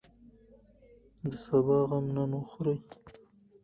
[1.29, 2.77] د سبا غم نن وخورئ.